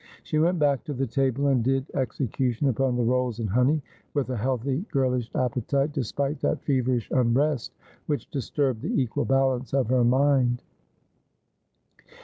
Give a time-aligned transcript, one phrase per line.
[0.23, 3.83] She went back to the table, and did execution upon the rolls and honey
[4.15, 7.71] with a healthy girlish appetite, despite that feverish unrest
[8.07, 10.63] which disturbed the equal balance of her mind.